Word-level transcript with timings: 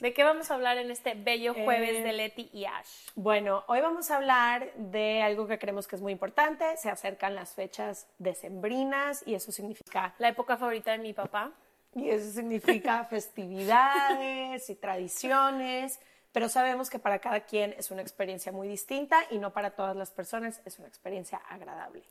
¿De 0.00 0.14
qué 0.14 0.24
vamos 0.24 0.50
a 0.50 0.54
hablar 0.54 0.78
en 0.78 0.90
este 0.90 1.12
bello 1.12 1.52
jueves 1.52 1.96
Eh, 1.96 2.02
de 2.02 2.12
Leti 2.14 2.48
y 2.54 2.64
Ash? 2.64 2.88
Bueno, 3.16 3.64
hoy 3.66 3.82
vamos 3.82 4.10
a 4.10 4.16
hablar 4.16 4.72
de 4.74 5.20
algo 5.20 5.46
que 5.46 5.58
creemos 5.58 5.86
que 5.86 5.96
es 5.96 6.00
muy 6.02 6.12
importante. 6.12 6.64
Se 6.78 6.88
acercan 6.88 7.34
las 7.34 7.52
fechas 7.52 8.06
decembrinas 8.18 9.22
y 9.26 9.34
eso 9.34 9.52
significa 9.52 10.14
La 10.16 10.28
época 10.28 10.56
favorita 10.56 10.92
de 10.92 10.98
mi 10.98 11.12
papá. 11.12 11.52
Y 11.94 12.08
eso 12.08 12.30
significa 12.30 13.04
festividades 13.10 14.70
y 14.70 14.74
tradiciones, 14.74 16.00
pero 16.32 16.48
sabemos 16.48 16.88
que 16.88 16.98
para 16.98 17.18
cada 17.18 17.40
quien 17.40 17.74
es 17.74 17.90
una 17.90 18.00
experiencia 18.00 18.52
muy 18.52 18.68
distinta 18.68 19.20
y 19.30 19.36
no 19.36 19.52
para 19.52 19.72
todas 19.72 19.94
las 19.96 20.10
personas 20.10 20.62
es 20.64 20.78
una 20.78 20.88
experiencia 20.88 21.42
agradable. 21.46 22.04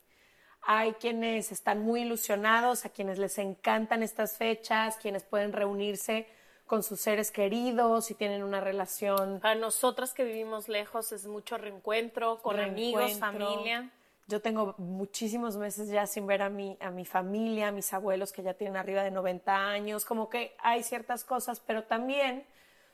Hay 0.62 0.92
quienes 0.92 1.50
están 1.50 1.80
muy 1.82 2.02
ilusionados, 2.02 2.84
a 2.84 2.90
quienes 2.90 3.18
les 3.18 3.36
encantan 3.38 4.04
estas 4.04 4.36
fechas, 4.36 4.96
quienes 4.98 5.24
pueden 5.24 5.52
reunirse 5.52 6.28
con 6.70 6.84
sus 6.84 7.00
seres 7.00 7.32
queridos 7.32 8.12
y 8.12 8.14
tienen 8.14 8.44
una 8.44 8.60
relación 8.60 9.40
Para 9.40 9.56
nosotras 9.56 10.14
que 10.14 10.22
vivimos 10.22 10.68
lejos 10.68 11.10
es 11.10 11.26
mucho 11.26 11.58
reencuentro 11.58 12.40
con 12.42 12.60
amigos, 12.60 13.02
reencuentro. 13.06 13.48
familia. 13.48 13.90
Yo 14.28 14.40
tengo 14.40 14.76
muchísimos 14.78 15.56
meses 15.56 15.88
ya 15.88 16.06
sin 16.06 16.28
ver 16.28 16.42
a 16.42 16.48
mi, 16.48 16.76
a 16.78 16.92
mi 16.92 17.04
familia, 17.04 17.68
a 17.68 17.72
mis 17.72 17.92
abuelos 17.92 18.30
que 18.30 18.44
ya 18.44 18.54
tienen 18.54 18.76
arriba 18.76 19.02
de 19.02 19.10
90 19.10 19.52
años, 19.52 20.04
como 20.04 20.30
que 20.30 20.54
hay 20.60 20.84
ciertas 20.84 21.24
cosas, 21.24 21.58
pero 21.58 21.82
también 21.82 22.46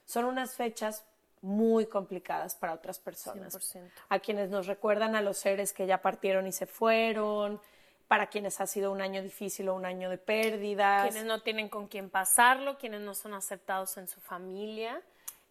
son 0.07 0.25
unas 0.25 0.55
fechas 0.55 1.05
muy 1.43 1.85
complicadas 1.85 2.55
para 2.55 2.73
otras 2.73 2.99
personas. 2.99 3.55
100%. 3.55 3.91
A 4.09 4.19
quienes 4.21 4.49
nos 4.49 4.67
recuerdan 4.67 5.15
a 5.17 5.21
los 5.21 5.37
seres 5.37 5.75
que 5.75 5.87
ya 5.87 6.01
partieron 6.01 6.47
y 6.47 6.53
se 6.53 6.65
fueron, 6.65 7.61
para 8.09 8.29
quienes 8.29 8.61
ha 8.61 8.67
sido 8.67 8.93
un 8.93 9.01
año 9.01 9.23
difícil 9.23 9.69
o 9.69 9.75
un 9.75 9.85
año 9.85 10.11
de 10.11 10.19
pérdidas. 10.19 11.03
Quienes 11.03 11.25
no 11.25 11.43
tienen 11.43 11.69
con 11.69 11.89
quién 11.89 12.09
pasarlo, 12.11 12.79
quienes 12.79 13.01
no 13.01 13.15
son 13.15 13.35
aceptados 13.35 13.97
en 13.97 14.07
su 14.07 14.21
familia, 14.21 15.03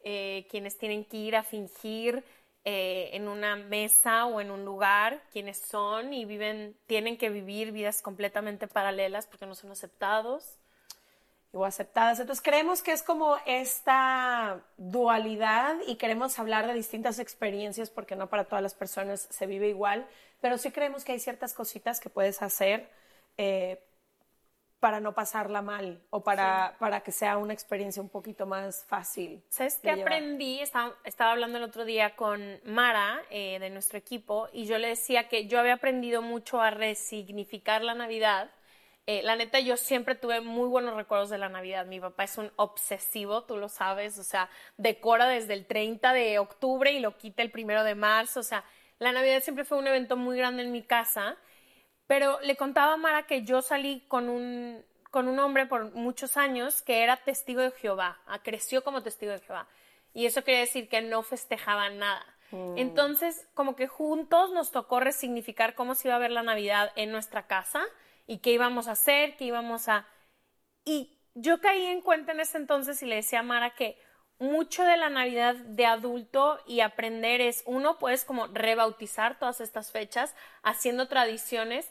eh, 0.04 0.48
quienes 0.50 0.78
tienen 0.78 1.04
que 1.06 1.18
ir 1.18 1.36
a 1.36 1.44
fingir 1.44 2.24
eh, 2.64 3.10
en 3.14 3.28
una 3.28 3.56
mesa 3.56 4.26
o 4.26 4.42
en 4.42 4.50
un 4.50 4.66
lugar 4.66 5.22
quienes 5.32 5.60
son 5.60 6.14
y 6.14 6.26
viven, 6.26 6.76
tienen 6.88 7.18
que 7.18 7.30
vivir 7.30 7.72
vidas 7.72 8.02
completamente 8.02 8.68
paralelas 8.68 9.28
porque 9.28 9.46
no 9.46 9.54
son 9.54 9.72
aceptados. 9.72 10.58
o 11.52 11.64
aceptadas. 11.64 12.20
Entonces 12.20 12.44
creemos 12.44 12.82
que 12.82 12.92
es 12.92 13.02
como 13.02 13.38
esta 13.46 14.62
dualidad 14.78 15.78
y 15.88 15.96
queremos 15.96 16.38
hablar 16.38 16.68
de 16.68 16.74
distintas 16.74 17.18
experiencias 17.18 17.90
porque 17.90 18.16
no 18.18 18.28
para 18.30 18.44
todas 18.44 18.62
las 18.62 18.74
personas 18.74 19.28
se 19.30 19.46
vive 19.46 19.70
igual, 19.70 20.06
pero 20.46 20.60
sí 20.60 20.70
creemos 20.70 21.04
que 21.04 21.12
hay 21.12 21.18
ciertas 21.18 21.56
cositas 21.56 22.00
que 22.00 22.08
puedes 22.08 22.44
hacer 22.44 22.92
eh, 23.36 23.84
para 24.80 25.00
no 25.00 25.16
pasarla 25.16 25.64
mal 25.64 26.04
o 26.12 26.24
para, 26.24 26.76
para 26.78 27.02
que 27.02 27.12
sea 27.12 27.38
una 27.38 27.52
experiencia 27.52 28.00
un 28.00 28.10
poquito 28.10 28.46
más 28.46 28.86
fácil. 28.86 29.44
¿Sabes 29.50 29.80
qué 29.82 29.90
aprendí? 29.90 30.60
Estaba, 30.60 30.94
estaba 31.04 31.32
hablando 31.32 31.58
el 31.58 31.64
otro 31.64 31.84
día 31.84 32.16
con 32.16 32.60
Mara 32.64 33.24
eh, 33.32 33.58
de 33.58 33.72
nuestro 33.72 33.98
equipo 33.98 34.48
y 34.54 34.68
yo 34.68 34.78
le 34.78 34.90
decía 34.90 35.30
que 35.30 35.48
yo 35.48 35.60
había 35.60 35.74
aprendido 35.74 36.22
mucho 36.22 36.62
a 36.62 36.70
resignificar 36.70 37.82
la 37.82 37.96
Navidad. 37.96 38.52
Eh, 39.08 39.24
la 39.24 39.36
neta, 39.36 39.60
yo 39.60 39.78
siempre 39.78 40.14
tuve 40.14 40.42
muy 40.42 40.68
buenos 40.70 40.96
recuerdos 40.96 41.32
de 41.32 41.40
la 41.40 41.50
Navidad. 41.50 41.88
Mi 41.88 42.00
papá 42.00 42.26
es 42.26 42.38
un 42.38 42.52
obsesivo, 42.58 43.46
tú 43.46 43.58
lo 43.58 43.68
sabes, 43.68 44.20
o 44.20 44.24
sea, 44.24 44.52
decora 44.78 45.28
desde 45.28 45.56
el 45.56 45.66
30 45.66 46.14
de 46.14 46.38
octubre 46.38 46.92
y 46.92 47.00
lo 47.00 47.18
quita 47.18 47.42
el 47.42 47.50
primero 47.50 47.84
de 47.84 47.96
marzo. 47.96 48.42
O 48.42 48.44
sea, 48.44 48.64
la 49.00 49.12
Navidad 49.12 49.42
siempre 49.42 49.66
fue 49.66 49.78
un 49.78 49.88
evento 49.88 50.18
muy 50.18 50.38
grande 50.38 50.64
en 50.64 50.72
mi 50.72 50.84
casa. 50.84 51.38
Pero 52.08 52.40
le 52.42 52.56
contaba 52.56 52.94
a 52.94 52.98
Mara 52.98 53.26
que 53.26 53.44
yo 53.44 53.62
salí 53.62 54.02
con 54.08 54.30
un, 54.30 54.84
con 55.10 55.28
un 55.28 55.40
hombre 55.40 55.66
por 55.66 55.94
muchos 55.94 56.38
años 56.38 56.82
que 56.82 57.02
era 57.02 57.18
testigo 57.18 57.62
de 57.62 57.72
Jehová, 57.72 58.20
ah, 58.28 58.44
creció 58.44 58.84
como 58.84 59.02
testigo 59.02 59.32
de 59.32 59.40
Jehová. 59.40 59.68
Y 60.14 60.26
eso 60.26 60.44
quiere 60.44 60.62
decir 60.62 60.88
que 60.88 61.02
no 61.02 61.24
festejaban 61.24 61.98
nada. 62.00 62.26
Entonces, 62.78 63.50
como 63.54 63.76
que 63.76 63.88
juntos 63.88 64.52
nos 64.52 64.72
tocó 64.72 65.02
resignificar 65.02 65.76
cómo 65.76 65.94
se 65.94 66.08
iba 66.08 66.16
a 66.16 66.20
ver 66.20 66.32
la 66.32 66.44
Navidad 66.44 66.94
en 66.96 67.12
nuestra 67.12 67.48
casa 67.48 67.84
y 68.28 68.38
qué 68.38 68.52
íbamos 68.52 68.88
a 68.88 68.92
hacer, 68.92 69.36
qué 69.36 69.46
íbamos 69.46 69.90
a... 69.90 70.08
Y 70.86 71.18
yo 71.34 71.60
caí 71.60 71.86
en 71.86 72.00
cuenta 72.00 72.32
en 72.32 72.40
ese 72.40 72.58
entonces 72.58 73.02
y 73.04 73.08
le 73.08 73.16
decía 73.16 73.40
a 73.40 73.44
Mara 73.44 73.76
que 73.76 73.98
mucho 74.40 74.84
de 74.84 74.98
la 74.98 75.10
Navidad 75.10 75.56
de 75.56 75.86
adulto 75.86 76.60
y 76.68 76.82
aprender 76.82 77.42
es, 77.42 77.64
uno, 77.66 77.98
puedes 77.98 78.26
como 78.26 78.48
rebautizar 78.48 79.40
todas 79.40 79.62
estas 79.62 79.92
fechas 79.92 80.36
haciendo 80.64 81.08
tradiciones 81.08 81.90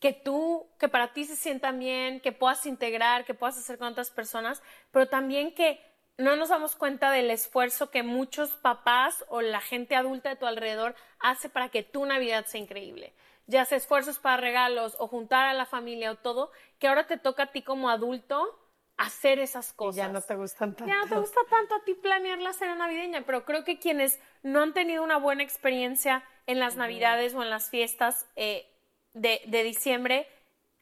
que 0.00 0.12
tú, 0.12 0.68
que 0.78 0.88
para 0.88 1.12
ti 1.12 1.24
se 1.24 1.36
sientan 1.36 1.78
bien, 1.78 2.20
que 2.20 2.32
puedas 2.32 2.66
integrar, 2.66 3.24
que 3.24 3.34
puedas 3.34 3.56
hacer 3.56 3.78
con 3.78 3.88
otras 3.88 4.10
personas, 4.10 4.62
pero 4.90 5.08
también 5.08 5.54
que 5.54 5.80
no 6.18 6.36
nos 6.36 6.50
damos 6.50 6.76
cuenta 6.76 7.10
del 7.10 7.30
esfuerzo 7.30 7.90
que 7.90 8.02
muchos 8.02 8.50
papás 8.50 9.24
o 9.28 9.40
la 9.40 9.60
gente 9.60 9.96
adulta 9.96 10.30
de 10.30 10.36
tu 10.36 10.46
alrededor 10.46 10.94
hace 11.18 11.48
para 11.48 11.68
que 11.68 11.82
tu 11.82 12.04
Navidad 12.06 12.46
sea 12.46 12.60
increíble. 12.60 13.14
Ya 13.46 13.64
sea 13.64 13.78
esfuerzos 13.78 14.18
para 14.18 14.38
regalos 14.38 14.96
o 14.98 15.08
juntar 15.08 15.46
a 15.46 15.54
la 15.54 15.66
familia 15.66 16.10
o 16.10 16.16
todo, 16.16 16.50
que 16.78 16.88
ahora 16.88 17.06
te 17.06 17.16
toca 17.16 17.44
a 17.44 17.52
ti 17.52 17.62
como 17.62 17.90
adulto 17.90 18.58
hacer 18.96 19.38
esas 19.38 19.72
Y 19.72 19.74
cosas. 19.76 19.96
ya 19.96 20.08
no 20.08 20.20
te 20.22 20.34
gustan 20.36 20.74
tanto. 20.74 20.86
Ya 20.86 21.00
no 21.00 21.08
te 21.08 21.18
gusta 21.18 21.40
tanto 21.50 21.74
a 21.74 21.84
ti 21.84 21.94
planear 21.94 22.38
la 22.38 22.52
cena 22.52 22.74
navideña, 22.74 23.22
pero 23.26 23.44
creo 23.44 23.64
que 23.64 23.78
quienes 23.78 24.18
no 24.42 24.62
han 24.62 24.72
tenido 24.72 25.02
una 25.02 25.18
buena 25.18 25.42
experiencia 25.42 26.24
en 26.46 26.60
las 26.60 26.76
navidades 26.76 27.34
o 27.34 27.42
en 27.42 27.50
las 27.50 27.70
fiestas 27.70 28.26
eh, 28.36 28.66
de, 29.12 29.40
de 29.46 29.62
diciembre, 29.64 30.26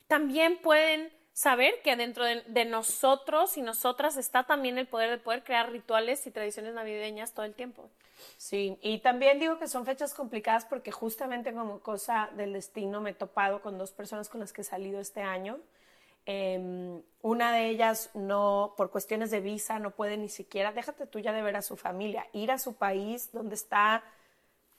también 0.07 0.57
pueden 0.61 1.11
saber 1.33 1.81
que 1.83 1.95
dentro 1.97 2.23
de, 2.23 2.41
de 2.43 2.63
nosotros 2.65 3.57
y 3.57 3.61
nosotras 3.61 4.15
está 4.15 4.43
también 4.43 4.77
el 4.77 4.87
poder 4.87 5.09
de 5.09 5.17
poder 5.17 5.43
crear 5.43 5.69
rituales 5.71 6.25
y 6.27 6.31
tradiciones 6.31 6.73
navideñas 6.73 7.33
todo 7.33 7.45
el 7.45 7.53
tiempo. 7.53 7.89
Sí, 8.37 8.77
y 8.81 8.99
también 8.99 9.39
digo 9.39 9.59
que 9.59 9.67
son 9.67 9.85
fechas 9.85 10.13
complicadas 10.13 10.65
porque 10.65 10.91
justamente 10.91 11.53
como 11.53 11.79
cosa 11.81 12.29
del 12.37 12.53
destino 12.53 13.01
me 13.01 13.09
he 13.09 13.13
topado 13.13 13.61
con 13.61 13.77
dos 13.77 13.91
personas 13.91 14.29
con 14.29 14.39
las 14.39 14.53
que 14.53 14.61
he 14.61 14.63
salido 14.63 15.01
este 15.01 15.21
año. 15.21 15.59
Eh, 16.25 17.01
una 17.21 17.51
de 17.51 17.69
ellas 17.69 18.09
no, 18.13 18.73
por 18.77 18.91
cuestiones 18.91 19.31
de 19.31 19.41
visa, 19.41 19.79
no 19.79 19.91
puede 19.91 20.17
ni 20.17 20.29
siquiera, 20.29 20.71
déjate 20.71 21.05
tú 21.05 21.19
ya 21.19 21.33
de 21.33 21.41
ver 21.41 21.55
a 21.55 21.61
su 21.61 21.77
familia, 21.77 22.27
ir 22.33 22.51
a 22.51 22.57
su 22.57 22.75
país 22.75 23.31
donde 23.31 23.55
está 23.55 24.03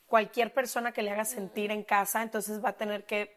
cualquier 0.06 0.52
persona 0.52 0.92
que 0.92 1.02
le 1.02 1.10
haga 1.10 1.24
sentir 1.24 1.70
en 1.70 1.82
casa, 1.82 2.22
entonces 2.22 2.64
va 2.64 2.70
a 2.70 2.76
tener 2.76 3.04
que 3.04 3.36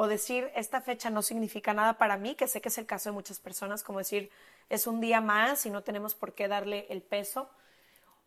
o 0.00 0.06
decir, 0.06 0.52
esta 0.54 0.80
fecha 0.80 1.10
no 1.10 1.22
significa 1.22 1.74
nada 1.74 1.98
para 1.98 2.16
mí, 2.16 2.36
que 2.36 2.46
sé 2.46 2.60
que 2.60 2.68
es 2.68 2.78
el 2.78 2.86
caso 2.86 3.08
de 3.08 3.14
muchas 3.14 3.40
personas, 3.40 3.82
como 3.82 3.98
decir, 3.98 4.30
es 4.68 4.86
un 4.86 5.00
día 5.00 5.20
más 5.20 5.66
y 5.66 5.70
no 5.70 5.82
tenemos 5.82 6.14
por 6.14 6.34
qué 6.34 6.46
darle 6.46 6.86
el 6.90 7.02
peso 7.02 7.50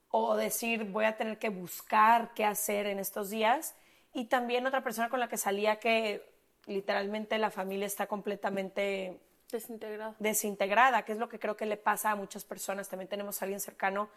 o 0.09 0.35
decir 0.35 0.83
voy 0.83 1.05
a 1.05 1.15
tener 1.15 1.39
que 1.39 1.47
buscar 1.47 2.33
qué 2.33 2.43
hacer 2.43 2.87
en 2.87 2.99
estos 2.99 3.29
días. 3.29 3.73
Y 4.13 4.25
también 4.25 4.67
otra 4.67 4.83
persona 4.83 5.07
con 5.07 5.21
la 5.21 5.29
que 5.29 5.37
salía 5.37 5.77
que 5.79 6.29
literalmente 6.65 7.37
la 7.37 7.51
familia 7.51 7.85
está 7.85 8.07
completamente 8.07 9.19
Desintegrado. 9.51 10.15
desintegrada, 10.19 11.03
que 11.03 11.11
es 11.11 11.17
lo 11.17 11.27
que 11.27 11.39
creo 11.39 11.57
que 11.57 11.65
le 11.65 11.77
pasa 11.77 12.11
a 12.11 12.15
muchas 12.15 12.45
personas. 12.45 12.87
También 12.87 13.09
tenemos 13.09 13.41
a 13.41 13.45
alguien 13.45 13.59
cercano 13.59 14.09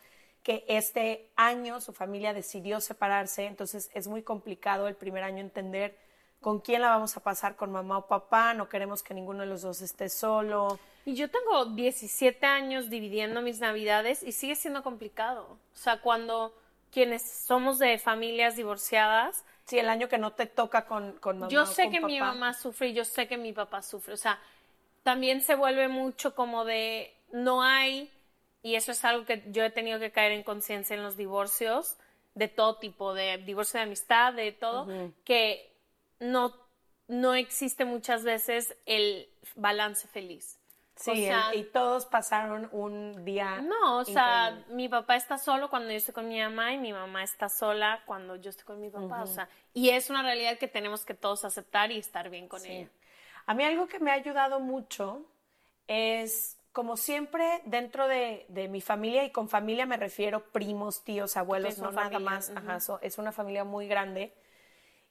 que 0.45 0.65
este 0.69 1.31
año 1.37 1.81
su 1.81 1.93
familia 1.93 2.33
decidió 2.33 2.81
separarse, 2.81 3.47
entonces 3.47 3.91
es 3.95 4.07
muy 4.07 4.23
complicado 4.23 4.87
el 4.87 4.95
primer 4.95 5.25
año 5.25 5.41
entender 5.41 5.97
con 6.41 6.61
quién 6.61 6.83
la 6.83 6.91
vamos 6.91 7.17
a 7.17 7.21
pasar, 7.21 7.57
con 7.57 7.73
mamá 7.73 7.97
o 7.99 8.07
papá, 8.07 8.53
no 8.53 8.69
queremos 8.69 9.03
que 9.03 9.15
ninguno 9.15 9.41
de 9.41 9.47
los 9.47 9.63
dos 9.63 9.81
esté 9.81 10.11
solo. 10.11 10.79
Y 11.07 11.15
yo 11.15 11.31
tengo 11.31 11.65
17 11.75 12.45
años 12.45 12.91
dividiendo 12.91 13.41
mis 13.41 13.61
navidades 13.61 14.23
y 14.23 14.33
sigue 14.33 14.55
siendo 14.55 14.83
complicado. 14.83 15.59
O 15.73 15.77
sea, 15.77 16.03
cuando 16.03 16.55
quienes 16.93 17.23
somos 17.23 17.79
de 17.79 17.99
familias 17.99 18.57
divorciadas, 18.57 19.45
Sí, 19.67 19.79
el 19.79 19.89
año 19.89 20.09
que 20.09 20.19
no 20.19 20.33
te 20.33 20.47
toca 20.47 20.87
con, 20.87 21.13
con 21.13 21.39
mamá 21.39 21.51
yo 21.51 21.63
o 21.63 21.67
sé 21.67 21.85
con 21.85 21.93
que 21.93 22.01
mi 22.01 22.21
mamá 22.21 22.53
sufre 22.53 22.89
y 22.89 22.93
yo 22.93 23.05
sé 23.05 23.27
que 23.27 23.39
mi 23.39 23.53
papá 23.53 23.83
sufre. 23.83 24.13
O 24.13 24.19
sea, 24.19 24.39
también 25.03 25.41
se 25.41 25.55
vuelve 25.55 25.89
mucho 25.89 26.35
como 26.35 26.65
de 26.65 27.15
no 27.33 27.63
hay, 27.63 28.11
y 28.63 28.77
eso 28.77 28.93
es 28.93 29.05
algo 29.05 29.25
que 29.25 29.43
yo 29.49 29.65
he 29.65 29.71
tenido 29.71 29.99
que 29.99 30.11
caer 30.11 30.33
en 30.33 30.43
conciencia 30.43 30.95
en 30.95 31.03
los 31.03 31.17
divorcios 31.17 31.97
de 32.35 32.49
todo 32.49 32.77
tipo, 32.77 33.15
de 33.15 33.39
divorcio 33.39 33.79
de 33.79 33.85
amistad, 33.85 34.33
de 34.33 34.53
todo, 34.53 34.87
que 35.25 35.71
no, 36.21 36.55
no 37.09 37.35
existe 37.35 37.85
muchas 37.85 38.25
veces 38.25 38.77
el 38.87 39.29
balance 39.55 40.09
feliz. 40.09 40.59
Sí, 40.97 41.11
O 41.11 41.15
sea, 41.17 41.51
el- 41.51 41.61
y 41.61 41.65
todos 41.65 42.07
pasaron 42.07 42.69
un 42.73 43.25
día. 43.25 43.61
no, 43.61 43.99
o 43.99 44.05
sea, 44.05 44.65
mi 44.69 44.89
papá 44.89 45.17
está 45.17 45.39
solo 45.39 45.69
cuando 45.69 45.91
yo 45.91 45.97
estoy 45.97 46.15
con 46.15 46.29
mi 46.29 46.41
mamá 46.41 46.73
y 46.73 46.79
mi 46.79 46.93
mamá 46.93 47.25
está 47.25 47.49
sola 47.49 48.03
cuando 48.07 48.37
yo 48.37 48.51
estoy 48.51 48.65
con 48.65 48.81
mi 48.81 48.91
papá. 48.91 49.23
O 49.23 49.27
sea, 49.27 49.49
y 49.73 49.91
es 49.91 50.11
una 50.11 50.23
realidad 50.23 50.57
que 50.59 50.69
tenemos 50.69 51.05
que 51.05 51.15
todos 51.15 51.45
aceptar 51.45 51.91
y 51.91 51.99
estar 51.99 52.31
bien 52.31 52.49
con 52.49 52.65
ella. 52.65 52.89
A 53.47 53.55
mí 53.55 53.65
algo 53.65 53.89
que 53.89 53.99
me 53.99 54.11
ha 54.11 54.15
ayudado 54.15 54.61
mucho 54.61 55.23
es, 55.89 56.57
como 56.73 56.97
siempre, 56.97 57.61
dentro 57.65 58.09
de, 58.09 58.47
mi 58.71 58.81
familia, 58.81 59.25
y 59.25 59.31
con 59.31 59.49
familia 59.49 59.87
me 59.87 59.97
refiero 59.97 60.45
primos, 60.53 61.03
tíos, 61.05 61.37
abuelos, 61.37 61.79
no 61.79 61.91
nada 61.93 62.19
más, 62.19 62.53
es 63.03 63.19
una 63.19 63.33
familia 63.33 63.65
muy 63.65 63.89
grande. 63.89 64.33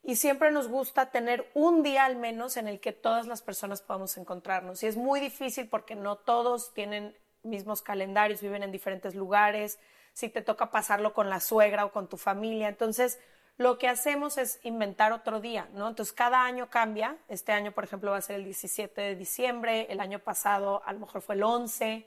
Y 0.03 0.17
siempre 0.17 0.51
nos 0.51 0.67
gusta 0.67 1.11
tener 1.11 1.49
un 1.53 1.81
día 1.81 2.03
al 2.03 2.17
menos 2.17 2.57
en 2.57 2.67
el 2.67 2.81
que 2.81 2.91
todas 2.91 3.25
las 3.25 3.41
personas 3.41 3.81
podamos 3.81 4.17
encontrarnos. 4.17 4.83
Y 4.83 4.87
es 4.87 4.97
muy 4.97 5.21
difícil 5.21 5.69
porque 5.69 5.95
no 5.95 6.17
todos 6.17 6.73
tienen 6.73 7.15
mismos 7.41 7.81
calendarios, 7.81 8.41
viven 8.41 8.63
en 8.63 8.71
diferentes 8.71 9.15
lugares, 9.15 9.79
si 10.11 10.29
te 10.29 10.41
toca 10.41 10.71
pasarlo 10.71 11.13
con 11.13 11.29
la 11.29 11.39
suegra 11.39 11.85
o 11.85 11.91
con 11.91 12.09
tu 12.09 12.17
familia. 12.17 12.67
Entonces, 12.67 13.17
lo 13.57 13.77
que 13.77 13.87
hacemos 13.87 14.37
es 14.37 14.59
inventar 14.63 15.13
otro 15.13 15.39
día, 15.39 15.69
¿no? 15.73 15.87
Entonces, 15.87 16.13
cada 16.13 16.43
año 16.43 16.69
cambia. 16.69 17.17
Este 17.29 17.53
año, 17.53 17.71
por 17.71 17.85
ejemplo, 17.85 18.11
va 18.11 18.17
a 18.17 18.21
ser 18.21 18.35
el 18.35 18.43
17 18.43 18.99
de 18.99 19.15
diciembre, 19.15 19.87
el 19.89 20.01
año 20.01 20.19
pasado 20.19 20.81
a 20.85 20.91
lo 20.91 20.99
mejor 20.99 21.21
fue 21.21 21.35
el 21.35 21.43
11. 21.43 22.05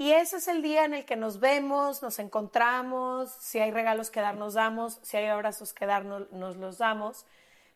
Y 0.00 0.14
ese 0.14 0.38
es 0.38 0.48
el 0.48 0.62
día 0.62 0.86
en 0.86 0.94
el 0.94 1.04
que 1.04 1.14
nos 1.14 1.40
vemos, 1.40 2.00
nos 2.00 2.18
encontramos, 2.20 3.30
si 3.38 3.58
hay 3.58 3.70
regalos 3.70 4.10
que 4.10 4.22
dar, 4.22 4.34
nos 4.34 4.54
damos, 4.54 4.98
si 5.02 5.18
hay 5.18 5.26
abrazos 5.26 5.74
que 5.74 5.84
dar, 5.84 6.06
nos 6.06 6.56
los 6.56 6.78
damos. 6.78 7.26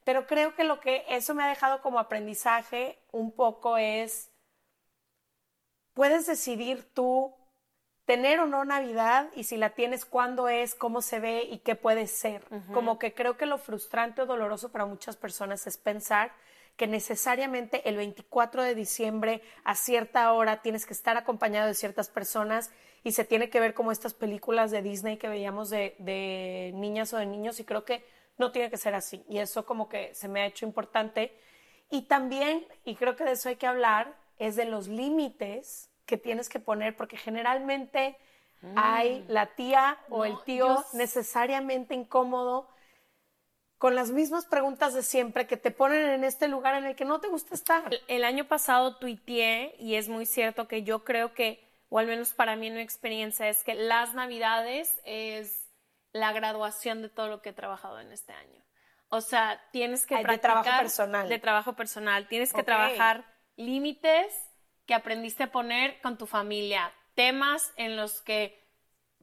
Pero 0.05 0.27
creo 0.27 0.55
que 0.55 0.65
lo 0.65 0.81
que 0.81 1.05
eso 1.11 1.35
me 1.35 1.45
ha 1.45 1.49
dejado 1.49 1.83
como 1.83 1.99
aprendizaje 1.99 2.99
un 3.13 3.31
poco 3.31 3.77
es, 3.77 4.31
puedes 5.93 6.27
decidir 6.27 6.91
tú 6.95 7.35
tener 8.05 8.41
o 8.41 8.47
no 8.47 8.65
Navidad 8.65 9.31
y 9.35 9.45
si 9.45 9.57
la 9.57 9.71
tienes, 9.71 10.05
cuándo 10.05 10.49
es, 10.49 10.75
cómo 10.75 11.01
se 11.01 11.21
ve 11.21 11.49
y 11.51 11.59
qué 11.59 11.75
puede 11.75 12.07
ser. 12.07 12.45
Como 12.73 12.99
que 12.99 13.15
creo 13.15 13.37
que 13.37 13.47
lo 13.47 13.59
frustrante 13.59 14.23
o 14.23 14.27
doloroso 14.27 14.71
para 14.71 14.87
muchas 14.87 15.17
personas 15.17 15.67
es 15.67 15.79
pensar 15.79 16.33
que 16.77 16.87
necesariamente 16.87 17.89
el 17.89 17.97
24 17.97 18.63
de 18.63 18.75
diciembre 18.75 19.43
a 19.63 19.75
cierta 19.75 20.33
hora 20.33 20.61
tienes 20.61 20.87
que 20.87 20.93
estar 20.93 21.17
acompañado 21.17 21.69
de 21.69 21.75
ciertas 21.75 22.09
personas 22.09 22.71
y 23.05 23.13
se 23.13 23.25
tiene 23.25 23.49
que 23.49 23.61
ver 23.61 23.75
como 23.75 23.93
estas 23.93 24.13
películas 24.13 24.71
de 24.71 24.83
Disney 24.83 25.17
que 25.17 25.29
veíamos 25.29 25.71
de, 25.71 25.95
de 25.99 26.73
niñas 26.75 27.13
o 27.13 27.19
de 27.19 27.27
niños 27.27 27.61
y 27.61 27.65
creo 27.65 27.85
que 27.85 28.05
no 28.39 28.51
tiene 28.51 28.71
que 28.71 28.77
ser 28.77 28.95
así. 28.95 29.25
Y 29.29 29.39
eso 29.39 29.65
como 29.65 29.89
que 29.89 30.15
se 30.15 30.29
me 30.29 30.43
ha 30.43 30.47
hecho 30.47 30.67
importante. 30.67 31.39
Y 31.91 32.03
también, 32.03 32.67
y 32.85 32.97
creo 32.97 33.15
que 33.15 33.25
de 33.25 33.33
eso 33.33 33.49
hay 33.49 33.57
que 33.57 33.67
hablar, 33.67 34.17
es 34.39 34.57
de 34.57 34.65
los 34.65 34.89
límites 34.89 35.91
que 36.07 36.17
tienes 36.19 36.49
que 36.49 36.61
poner, 36.61 36.97
porque 36.97 37.17
generalmente 37.17 38.17
hay 38.77 39.21
mm. 39.21 39.31
la 39.33 39.47
tía 39.55 39.99
o 40.09 40.25
el 40.25 40.37
tío 40.45 40.85
necesariamente 40.93 41.95
incómodo 41.95 42.69
con 43.79 43.95
las 43.95 44.11
mismas 44.11 44.47
preguntas 44.47 44.95
de 44.95 45.03
siempre 45.03 45.47
que 45.47 45.57
te 45.57 45.71
ponen 45.71 46.07
en 46.09 46.25
este 46.25 46.49
lugar 46.49 46.75
en 46.77 46.87
el 46.87 46.97
que 46.97 47.05
no 47.05 47.21
te 47.21 47.29
gusta 47.29 47.55
estar. 47.55 47.91
El, 48.09 48.25
año 48.25 48.47
pasado 48.47 48.97
tuiteé 48.97 49.75
y 49.79 49.97
es 49.97 50.09
muy 50.09 50.25
cierto 50.25 50.69
que 50.69 50.85
yo 50.85 51.05
creo 51.05 51.35
que, 51.35 51.63
o 51.91 51.99
al 51.99 52.07
menos 52.07 52.33
para 52.33 52.57
mí 52.57 52.69
en 52.69 52.75
mi 52.75 52.81
experiencia, 52.81 53.49
es 53.49 53.63
que 53.63 53.75
las 53.75 54.15
navidades 54.15 54.99
es 55.05 55.69
la 56.13 56.33
graduación 56.33 57.03
de 57.03 57.11
todo 57.11 57.29
lo 57.29 57.43
que 57.43 57.51
he 57.51 57.53
trabajado 57.53 58.01
en 58.01 58.13
este 58.13 58.33
año. 58.33 58.65
O 59.09 59.21
sea, 59.21 59.63
tienes 59.71 60.07
que 60.07 60.15
practicar... 60.15 60.35
De 60.35 60.41
trabajo 60.41 60.81
personal. 60.81 61.29
De 61.29 61.39
trabajo 61.39 61.73
personal. 61.75 62.29
Tienes 62.29 62.53
que 62.53 62.63
trabajar 62.63 63.25
límites 63.57 64.44
que 64.87 64.95
aprendiste 64.95 65.45
a 65.45 65.53
poner 65.53 66.01
con 66.01 66.19
tu 66.19 66.27
familia, 66.27 66.93
temas 67.15 67.73
en 67.77 67.97
los 67.97 68.21
que 68.23 68.63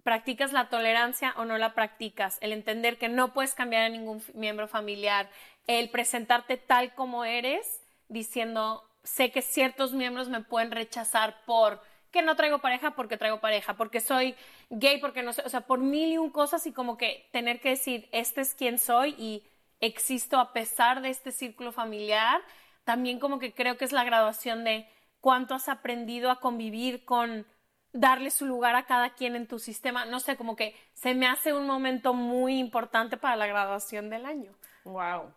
practicas 0.03 0.51
la 0.51 0.69
tolerancia 0.69 1.33
o 1.37 1.45
no 1.45 1.57
la 1.57 1.73
practicas, 1.73 2.37
el 2.41 2.53
entender 2.53 2.97
que 2.97 3.09
no 3.09 3.33
puedes 3.33 3.53
cambiar 3.53 3.83
a 3.83 3.89
ningún 3.89 4.23
miembro 4.33 4.67
familiar, 4.67 5.29
el 5.67 5.89
presentarte 5.89 6.57
tal 6.57 6.95
como 6.95 7.23
eres, 7.23 7.81
diciendo, 8.07 8.83
sé 9.03 9.31
que 9.31 9.41
ciertos 9.41 9.93
miembros 9.93 10.29
me 10.29 10.41
pueden 10.41 10.71
rechazar 10.71 11.43
por 11.45 11.81
que 12.11 12.21
no 12.21 12.35
traigo 12.35 12.59
pareja 12.59 12.91
porque 12.91 13.17
traigo 13.17 13.39
pareja, 13.39 13.75
porque 13.75 14.01
soy 14.01 14.35
gay, 14.69 14.99
porque 14.99 15.23
no 15.23 15.33
sé, 15.33 15.43
o 15.45 15.49
sea, 15.49 15.61
por 15.61 15.79
mil 15.79 16.11
y 16.11 16.17
un 16.17 16.29
cosas 16.29 16.65
y 16.67 16.73
como 16.73 16.97
que 16.97 17.29
tener 17.31 17.61
que 17.61 17.69
decir, 17.69 18.09
este 18.11 18.41
es 18.41 18.53
quien 18.53 18.79
soy 18.79 19.15
y 19.17 19.43
existo 19.79 20.39
a 20.39 20.51
pesar 20.51 21.01
de 21.01 21.09
este 21.09 21.31
círculo 21.31 21.71
familiar, 21.71 22.41
también 22.83 23.19
como 23.19 23.39
que 23.39 23.53
creo 23.53 23.77
que 23.77 23.85
es 23.85 23.93
la 23.93 24.03
graduación 24.03 24.63
de 24.63 24.87
cuánto 25.21 25.53
has 25.53 25.69
aprendido 25.69 26.29
a 26.31 26.39
convivir 26.39 27.05
con 27.05 27.45
darle 27.93 28.31
su 28.31 28.45
lugar 28.45 28.75
a 28.75 28.85
cada 28.85 29.11
quien 29.11 29.35
en 29.35 29.47
tu 29.47 29.59
sistema. 29.59 30.05
No 30.05 30.19
sé, 30.19 30.35
como 30.35 30.55
que 30.55 30.75
se 30.93 31.13
me 31.13 31.27
hace 31.27 31.53
un 31.53 31.65
momento 31.65 32.13
muy 32.13 32.57
importante 32.59 33.17
para 33.17 33.35
la 33.35 33.47
graduación 33.47 34.09
del 34.09 34.25
año. 34.25 34.53
Wow, 34.83 35.33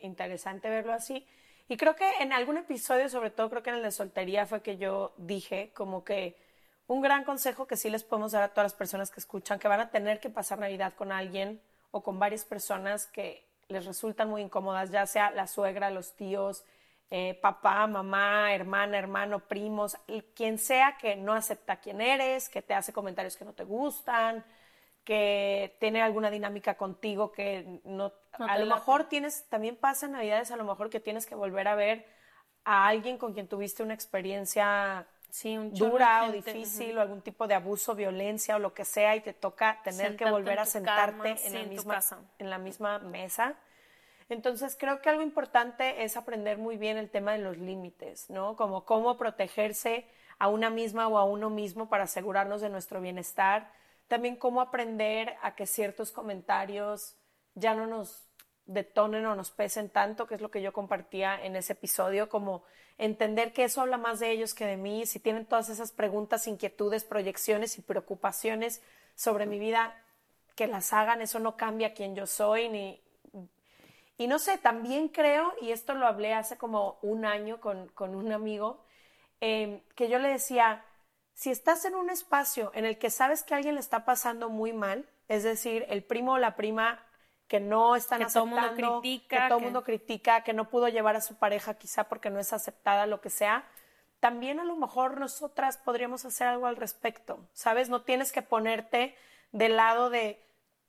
interesante 0.00 0.70
verlo 0.70 0.92
así. 0.92 1.26
Y 1.68 1.76
creo 1.76 1.96
que 1.96 2.08
en 2.20 2.32
algún 2.32 2.56
episodio, 2.56 3.08
sobre 3.08 3.30
todo 3.30 3.50
creo 3.50 3.62
que 3.62 3.70
en 3.70 3.76
el 3.76 3.82
de 3.82 3.90
soltería, 3.90 4.46
fue 4.46 4.62
que 4.62 4.78
yo 4.78 5.12
dije 5.18 5.70
como 5.74 6.04
que 6.04 6.36
un 6.86 7.02
gran 7.02 7.24
consejo 7.24 7.66
que 7.66 7.76
sí 7.76 7.90
les 7.90 8.04
podemos 8.04 8.32
dar 8.32 8.42
a 8.42 8.48
todas 8.48 8.64
las 8.64 8.74
personas 8.74 9.10
que 9.10 9.20
escuchan, 9.20 9.58
que 9.58 9.68
van 9.68 9.80
a 9.80 9.90
tener 9.90 10.20
que 10.20 10.30
pasar 10.30 10.58
Navidad 10.58 10.94
con 10.94 11.12
alguien 11.12 11.60
o 11.90 12.02
con 12.02 12.18
varias 12.18 12.44
personas 12.46 13.06
que 13.06 13.46
les 13.68 13.84
resultan 13.84 14.30
muy 14.30 14.40
incómodas, 14.40 14.90
ya 14.90 15.04
sea 15.04 15.30
la 15.30 15.46
suegra, 15.46 15.90
los 15.90 16.14
tíos, 16.14 16.64
eh, 17.10 17.38
papá, 17.40 17.86
mamá, 17.86 18.52
hermana, 18.52 18.98
hermano, 18.98 19.40
primos, 19.40 19.96
quien 20.34 20.58
sea 20.58 20.98
que 21.00 21.16
no 21.16 21.32
acepta 21.32 21.80
quién 21.80 22.02
eres, 22.02 22.50
que 22.50 22.60
te 22.60 22.74
hace 22.74 22.92
comentarios 22.92 23.36
que 23.36 23.46
no 23.46 23.54
te 23.54 23.64
gustan, 23.64 24.44
que 25.04 25.74
tiene 25.80 26.02
alguna 26.02 26.30
dinámica 26.30 26.76
contigo 26.76 27.32
que 27.32 27.80
no, 27.84 28.12
a 28.38 28.58
lo 28.58 28.66
mejor 28.66 29.08
tienes, 29.08 29.46
también 29.48 29.76
pasa 29.76 30.04
en 30.04 30.12
Navidades, 30.12 30.50
a 30.50 30.56
lo 30.56 30.64
mejor 30.64 30.90
que 30.90 31.00
tienes 31.00 31.24
que 31.24 31.34
volver 31.34 31.66
a 31.68 31.74
ver 31.74 32.06
a 32.64 32.86
alguien 32.88 33.16
con 33.16 33.32
quien 33.32 33.48
tuviste 33.48 33.82
una 33.82 33.94
experiencia 33.94 35.06
dura 35.72 36.24
o 36.24 36.32
difícil 36.32 36.98
o 36.98 37.00
algún 37.00 37.22
tipo 37.22 37.46
de 37.46 37.54
abuso, 37.54 37.94
violencia 37.94 38.56
o 38.56 38.58
lo 38.58 38.74
que 38.74 38.84
sea 38.84 39.16
y 39.16 39.22
te 39.22 39.32
toca 39.32 39.80
tener 39.82 40.14
que 40.14 40.30
volver 40.30 40.58
a 40.58 40.66
sentarte 40.66 41.36
en, 41.46 41.54
la 41.54 41.62
misma, 41.62 42.00
en 42.38 42.50
la 42.50 42.58
misma 42.58 42.98
mesa 42.98 43.56
entonces 44.28 44.76
creo 44.78 45.00
que 45.00 45.08
algo 45.08 45.22
importante 45.22 46.04
es 46.04 46.16
aprender 46.16 46.58
muy 46.58 46.76
bien 46.76 46.98
el 46.98 47.10
tema 47.10 47.32
de 47.32 47.38
los 47.38 47.56
límites, 47.56 48.28
¿no? 48.28 48.56
Como 48.56 48.84
cómo 48.84 49.16
protegerse 49.16 50.06
a 50.38 50.48
una 50.48 50.70
misma 50.70 51.08
o 51.08 51.18
a 51.18 51.24
uno 51.24 51.50
mismo 51.50 51.88
para 51.88 52.04
asegurarnos 52.04 52.60
de 52.60 52.68
nuestro 52.68 53.00
bienestar. 53.00 53.72
También 54.06 54.36
cómo 54.36 54.60
aprender 54.60 55.36
a 55.42 55.54
que 55.54 55.66
ciertos 55.66 56.12
comentarios 56.12 57.16
ya 57.54 57.74
no 57.74 57.86
nos 57.86 58.28
detonen 58.66 59.24
o 59.26 59.34
nos 59.34 59.50
pesen 59.50 59.88
tanto, 59.88 60.26
que 60.26 60.34
es 60.34 60.40
lo 60.40 60.50
que 60.50 60.62
yo 60.62 60.72
compartía 60.72 61.42
en 61.42 61.56
ese 61.56 61.72
episodio, 61.72 62.28
como 62.28 62.64
entender 62.98 63.52
que 63.54 63.64
eso 63.64 63.80
habla 63.80 63.96
más 63.96 64.20
de 64.20 64.30
ellos 64.30 64.54
que 64.54 64.66
de 64.66 64.76
mí, 64.76 65.06
si 65.06 65.20
tienen 65.20 65.46
todas 65.46 65.70
esas 65.70 65.90
preguntas, 65.90 66.46
inquietudes, 66.46 67.04
proyecciones 67.04 67.78
y 67.78 67.82
preocupaciones 67.82 68.82
sobre 69.14 69.46
mi 69.46 69.58
vida, 69.58 69.96
que 70.54 70.66
las 70.66 70.92
hagan, 70.92 71.22
eso 71.22 71.38
no 71.38 71.56
cambia 71.56 71.94
quién 71.94 72.14
yo 72.14 72.26
soy 72.26 72.68
ni, 72.68 73.00
y 74.18 74.26
no 74.26 74.40
sé, 74.40 74.58
también 74.58 75.08
creo, 75.08 75.54
y 75.62 75.70
esto 75.70 75.94
lo 75.94 76.06
hablé 76.06 76.34
hace 76.34 76.58
como 76.58 76.98
un 77.02 77.24
año 77.24 77.60
con, 77.60 77.88
un 77.96 78.32
amigo, 78.32 78.84
em, 79.40 79.80
que 79.94 80.08
yo 80.08 80.18
le 80.18 80.28
decía, 80.28 80.84
si 81.34 81.50
estás 81.50 81.84
en 81.84 81.94
un 81.94 82.10
espacio 82.10 82.72
en 82.74 82.84
el 82.84 82.98
que 82.98 83.10
sabes 83.10 83.44
que 83.44 83.54
alguien 83.54 83.76
le 83.76 83.80
está 83.80 84.04
pasando 84.04 84.50
muy 84.50 84.72
mal, 84.72 85.08
es 85.28 85.44
decir, 85.44 85.86
el 85.88 86.02
primo 86.02 86.32
o 86.32 86.38
la 86.38 86.56
prima 86.56 87.00
que 87.46 87.60
no 87.60 87.94
están 87.94 88.18
que 88.18 88.24
aceptando, 88.24 88.56
todo 88.56 88.72
mundo 88.72 89.00
critica, 89.00 89.36
que 89.36 89.48
todo 89.48 89.58
el 89.58 89.64
mundo 89.64 89.84
critica, 89.84 90.42
que 90.42 90.52
no 90.52 90.68
pudo 90.68 90.88
llevar 90.88 91.14
a 91.14 91.20
su 91.20 91.36
pareja 91.36 91.74
quizá 91.74 92.08
porque 92.08 92.28
no 92.28 92.40
es 92.40 92.52
aceptada, 92.52 93.06
lo 93.06 93.20
que 93.20 93.30
sea, 93.30 93.64
también 94.18 94.58
a 94.58 94.64
lo 94.64 94.74
mejor 94.74 95.20
nosotras 95.20 95.76
podríamos 95.76 96.24
hacer 96.24 96.48
algo 96.48 96.66
al 96.66 96.74
respecto, 96.74 97.38
¿sabes? 97.52 97.88
No 97.88 98.02
tienes 98.02 98.32
que 98.32 98.42
ponerte 98.42 99.14
del 99.52 99.76
lado 99.76 100.10
de 100.10 100.44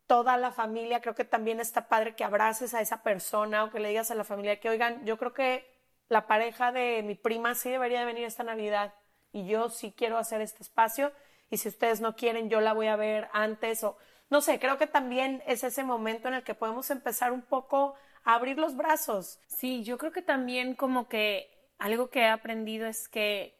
toda 0.09 0.37
la 0.37 0.51
familia, 0.51 1.01
creo 1.01 1.13
que 1.13 1.23
también 1.23 1.59
está 1.59 1.87
padre 1.87 2.15
que 2.15 2.23
abraces 2.23 2.73
a 2.73 2.81
esa 2.81 3.03
persona 3.03 3.63
o 3.63 3.69
que 3.69 3.79
le 3.79 3.89
digas 3.89 4.09
a 4.09 4.15
la 4.15 4.23
familia 4.23 4.59
que, 4.59 4.67
oigan, 4.67 5.05
yo 5.05 5.19
creo 5.19 5.35
que 5.35 5.63
la 6.07 6.25
pareja 6.25 6.71
de 6.71 7.03
mi 7.03 7.13
prima 7.13 7.53
sí 7.53 7.69
debería 7.69 7.99
de 7.99 8.07
venir 8.07 8.23
esta 8.23 8.43
Navidad 8.43 8.95
y 9.31 9.45
yo 9.45 9.69
sí 9.69 9.93
quiero 9.95 10.17
hacer 10.17 10.41
este 10.41 10.63
espacio 10.63 11.11
y 11.51 11.57
si 11.57 11.69
ustedes 11.69 12.01
no 12.01 12.15
quieren, 12.15 12.49
yo 12.49 12.59
la 12.59 12.73
voy 12.73 12.87
a 12.87 12.95
ver 12.95 13.29
antes 13.33 13.83
o 13.83 13.99
no 14.31 14.41
sé, 14.41 14.59
creo 14.59 14.79
que 14.79 14.87
también 14.87 15.43
es 15.45 15.63
ese 15.63 15.83
momento 15.83 16.27
en 16.27 16.33
el 16.33 16.43
que 16.43 16.55
podemos 16.55 16.89
empezar 16.89 17.31
un 17.31 17.43
poco 17.43 17.93
a 18.23 18.33
abrir 18.33 18.57
los 18.57 18.75
brazos. 18.75 19.39
Sí, 19.45 19.83
yo 19.83 19.99
creo 19.99 20.11
que 20.11 20.23
también 20.23 20.73
como 20.73 21.07
que 21.07 21.51
algo 21.77 22.09
que 22.09 22.21
he 22.21 22.27
aprendido 22.27 22.87
es 22.87 23.07
que, 23.07 23.59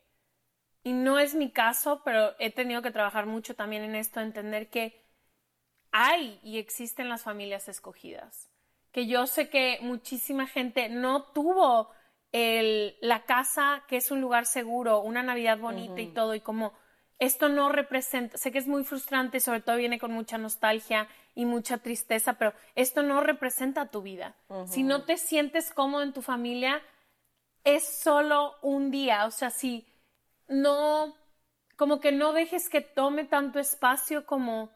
y 0.82 0.94
no 0.94 1.20
es 1.20 1.36
mi 1.36 1.52
caso, 1.52 2.02
pero 2.04 2.34
he 2.40 2.52
tenido 2.52 2.82
que 2.82 2.90
trabajar 2.90 3.28
mucho 3.28 3.56
también 3.56 3.84
en 3.84 3.94
esto, 3.94 4.20
entender 4.20 4.72
que 4.72 4.99
hay 5.92 6.40
y 6.44 6.58
existen 6.58 7.10
las 7.10 7.24
familias 7.24 7.68
escogidas. 7.68 8.50
Que 8.92 9.08
yo 9.08 9.28
sé 9.28 9.50
que 9.50 9.80
muchísima 9.82 10.48
gente 10.48 10.90
no 10.90 11.24
tuvo 11.24 11.92
el, 12.32 12.98
la 13.02 13.26
casa, 13.26 13.84
que 13.88 13.98
es 13.98 14.12
un 14.12 14.22
lugar 14.22 14.46
seguro, 14.46 15.02
una 15.02 15.24
Navidad 15.24 15.60
bonita 15.60 16.02
y 16.02 16.08
todo, 16.08 16.36
y 16.36 16.42
como 16.42 16.74
esto 17.20 17.50
no 17.50 17.70
representa, 17.70 18.38
sé 18.38 18.52
que 18.52 18.60
es 18.60 18.68
muy 18.68 18.86
frustrante, 18.86 19.42
sobre 19.42 19.60
todo 19.60 19.76
viene 19.76 20.00
con 20.00 20.12
mucha 20.12 20.38
nostalgia 20.38 21.10
y 21.36 21.46
mucha 21.46 21.78
tristeza, 21.78 22.34
pero 22.34 22.54
esto 22.76 23.04
no 23.04 23.20
representa 23.20 23.92
tu 23.92 24.02
vida. 24.02 24.36
Si 24.66 24.84
no 24.84 25.04
te 25.04 25.18
sientes 25.18 25.72
cómodo 25.74 26.04
en 26.04 26.14
tu 26.14 26.22
familia, 26.22 26.82
es 27.66 27.84
solo 28.02 28.56
un 28.62 28.90
día, 28.90 29.26
o 29.26 29.32
sea, 29.32 29.50
si 29.50 29.86
no, 30.48 31.14
como 31.76 32.00
que 32.00 32.14
no 32.14 32.32
dejes 32.32 32.70
que 32.70 32.82
tome 32.82 33.26
tanto 33.26 33.60
espacio 33.60 34.26
como, 34.26 34.72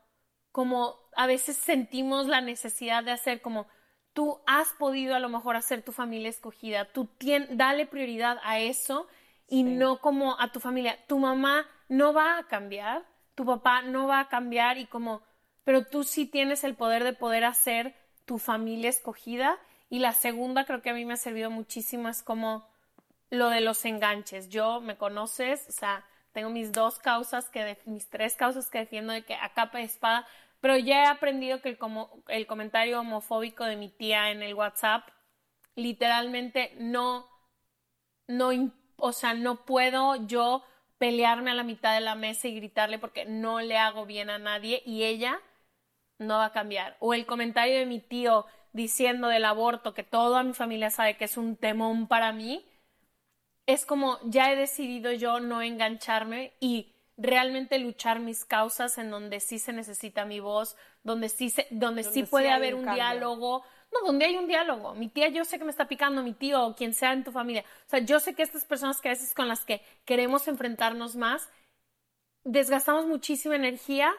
como 0.53 0.99
a 1.15 1.25
veces 1.25 1.57
sentimos 1.57 2.27
la 2.27 2.39
necesidad 2.39 3.03
de 3.03 3.11
hacer, 3.11 3.41
como 3.41 3.67
tú 4.13 4.39
has 4.45 4.69
podido 4.73 5.15
a 5.15 5.19
lo 5.19 5.27
mejor 5.27 5.55
hacer 5.55 5.81
tu 5.81 5.91
familia 5.91 6.29
escogida, 6.29 6.85
tú 6.85 7.09
dale 7.49 7.87
prioridad 7.87 8.37
a 8.43 8.59
eso 8.59 9.07
y 9.49 9.63
no 9.63 9.99
como 9.99 10.39
a 10.39 10.51
tu 10.51 10.59
familia. 10.59 10.99
Tu 11.07 11.17
mamá 11.17 11.65
no 11.89 12.13
va 12.13 12.37
a 12.37 12.47
cambiar, 12.47 13.03
tu 13.33 13.45
papá 13.45 13.81
no 13.81 14.05
va 14.05 14.19
a 14.19 14.29
cambiar 14.29 14.77
y 14.77 14.85
como, 14.85 15.23
pero 15.63 15.87
tú 15.87 16.03
sí 16.03 16.27
tienes 16.27 16.63
el 16.63 16.75
poder 16.75 17.03
de 17.03 17.13
poder 17.13 17.45
hacer 17.45 17.95
tu 18.25 18.37
familia 18.37 18.91
escogida. 18.91 19.57
Y 19.89 19.99
la 19.99 20.11
segunda 20.11 20.65
creo 20.65 20.83
que 20.83 20.91
a 20.91 20.93
mí 20.93 21.03
me 21.03 21.13
ha 21.13 21.17
servido 21.17 21.49
muchísimo 21.49 22.09
es 22.09 22.21
como 22.21 22.69
lo 23.31 23.49
de 23.49 23.61
los 23.61 23.85
enganches. 23.85 24.49
Yo 24.49 24.81
me 24.81 24.97
conoces, 24.97 25.65
o 25.67 25.71
sea, 25.71 26.05
tengo 26.33 26.49
mis 26.49 26.71
dos 26.71 26.99
causas 26.99 27.49
que 27.49 27.77
mis 27.85 28.09
tres 28.09 28.35
causas 28.35 28.69
que 28.69 28.79
defiendo 28.79 29.13
de 29.13 29.23
que 29.23 29.35
a 29.35 29.53
capa 29.53 29.77
de 29.77 29.85
espada, 29.85 30.27
pero 30.59 30.77
ya 30.77 31.03
he 31.03 31.07
aprendido 31.07 31.61
que 31.61 31.69
el, 31.69 31.77
como, 31.77 32.23
el 32.27 32.47
comentario 32.47 32.99
homofóbico 32.99 33.63
de 33.65 33.77
mi 33.77 33.89
tía 33.89 34.31
en 34.31 34.43
el 34.43 34.53
WhatsApp 34.53 35.07
literalmente 35.75 36.75
no 36.79 37.27
no 38.27 38.51
o 38.97 39.11
sea, 39.11 39.33
no 39.33 39.65
puedo 39.65 40.15
yo 40.27 40.63
pelearme 40.97 41.51
a 41.51 41.55
la 41.55 41.63
mitad 41.63 41.93
de 41.93 42.01
la 42.01 42.15
mesa 42.15 42.47
y 42.47 42.55
gritarle 42.55 42.97
porque 42.99 43.25
no 43.25 43.59
le 43.59 43.77
hago 43.77 44.05
bien 44.05 44.29
a 44.29 44.37
nadie 44.37 44.81
y 44.85 45.03
ella 45.03 45.39
no 46.19 46.37
va 46.37 46.45
a 46.45 46.51
cambiar. 46.53 46.95
O 46.99 47.13
el 47.13 47.25
comentario 47.25 47.77
de 47.77 47.85
mi 47.85 47.99
tío 47.99 48.45
diciendo 48.71 49.27
del 49.27 49.45
aborto, 49.45 49.93
que 49.93 50.03
toda 50.03 50.43
mi 50.43 50.53
familia 50.53 50.89
sabe 50.89 51.17
que 51.17 51.25
es 51.25 51.35
un 51.37 51.57
temón 51.57 52.07
para 52.07 52.31
mí, 52.31 52.65
es 53.65 53.85
como 53.85 54.19
ya 54.23 54.51
he 54.51 54.55
decidido 54.55 55.11
yo 55.11 55.39
no 55.39 55.61
engancharme 55.61 56.53
y 56.59 56.93
realmente 57.17 57.77
luchar 57.79 58.19
mis 58.19 58.45
causas 58.45 58.97
en 58.97 59.11
donde 59.11 59.39
sí 59.39 59.59
se 59.59 59.73
necesita 59.73 60.25
mi 60.25 60.39
voz, 60.39 60.75
donde 61.03 61.29
sí, 61.29 61.49
se, 61.49 61.67
donde, 61.69 62.03
sí 62.03 62.23
puede 62.23 62.51
haber 62.51 62.75
un, 62.75 62.91
diálogo, 62.91 63.63
no, 63.91 64.05
donde 64.05 64.25
hay 64.25 64.35
un 64.35 64.47
diálogo. 64.47 64.95
Mi 64.95 65.09
tía 65.09 65.29
yo 65.29 65.45
sé 65.45 65.59
que 65.59 65.65
me 65.65 65.71
está 65.71 65.87
picando, 65.87 66.23
mi 66.23 66.33
tío 66.33 66.65
o 66.65 66.75
quien 66.75 66.93
sea 66.93 67.13
en 67.13 67.23
tu 67.23 67.31
familia. 67.31 67.63
O 67.85 67.89
sea, 67.89 67.99
yo 67.99 68.19
sé 68.19 68.33
que 68.33 68.43
estas 68.43 68.65
personas 68.65 68.99
que 68.99 69.09
a 69.09 69.11
veces 69.11 69.33
con 69.33 69.47
las 69.47 69.63
que 69.63 69.81
queremos 70.05 70.47
enfrentarnos 70.47 71.15
más, 71.15 71.49
desgastamos 72.43 73.05
muchísima 73.05 73.55
energía 73.55 74.11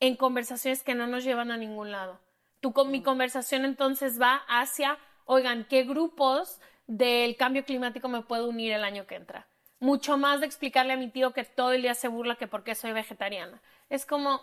en 0.00 0.16
conversaciones 0.16 0.82
que 0.82 0.94
no 0.94 1.06
nos 1.06 1.24
llevan 1.24 1.50
a 1.50 1.56
ningún 1.56 1.90
lado. 1.90 2.20
Tú 2.60 2.72
con 2.72 2.90
mi 2.90 3.00
mm. 3.00 3.04
conversación 3.04 3.64
entonces 3.64 4.20
va 4.20 4.42
hacia, 4.48 4.98
oigan, 5.24 5.66
¿qué 5.68 5.84
grupos 5.84 6.60
del 6.86 7.36
cambio 7.36 7.64
climático 7.64 8.08
me 8.08 8.22
puedo 8.22 8.48
unir 8.48 8.72
el 8.72 8.84
año 8.84 9.06
que 9.06 9.16
entra? 9.16 9.46
Mucho 9.80 10.16
más 10.16 10.40
de 10.40 10.46
explicarle 10.46 10.92
a 10.92 10.96
mi 10.96 11.08
tío 11.08 11.32
que 11.32 11.44
todo 11.44 11.72
el 11.72 11.82
día 11.82 11.94
se 11.94 12.08
burla 12.08 12.36
que 12.36 12.46
porque 12.46 12.74
soy 12.74 12.92
vegetariana. 12.92 13.60
Es 13.90 14.06
como, 14.06 14.40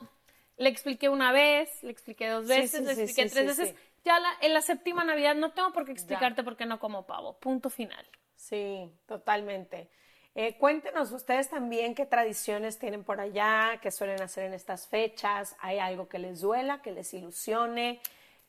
le 0.58 0.70
expliqué 0.70 1.10
una 1.10 1.32
vez, 1.32 1.82
le 1.84 1.92
expliqué 1.92 2.28
dos 2.28 2.48
veces, 2.48 2.82
le 2.82 2.92
expliqué 2.92 3.30
tres 3.30 3.58
veces 3.58 3.76
ya 4.04 4.18
en 4.42 4.54
la 4.54 4.62
séptima 4.62 5.04
Navidad 5.04 5.36
no 5.36 5.52
tengo 5.52 5.74
por 5.74 5.86
qué 5.86 5.92
explicarte 5.92 6.44
por 6.44 6.56
qué 6.56 6.66
no 6.66 6.80
como 6.80 7.06
pavo. 7.06 7.38
Punto 7.40 7.70
final. 7.70 8.06
Sí, 8.36 8.92
totalmente. 9.06 9.90
Eh, 10.36 10.58
cuéntenos 10.58 11.12
ustedes 11.12 11.50
también 11.50 11.96
qué 11.96 12.06
tradiciones 12.06 12.80
tienen 12.80 13.04
por 13.04 13.20
allá, 13.20 13.80
qué 13.82 13.92
suelen 13.92 14.22
hacer 14.22 14.46
en 14.46 14.54
estas 14.54 14.88
fechas. 14.88 15.56
¿Hay 15.60 15.80
algo 15.80 16.08
que 16.08 16.20
les 16.20 16.42
duela, 16.42 16.82
que 16.82 16.92
les 16.92 17.14
ilusione, 17.14 18.00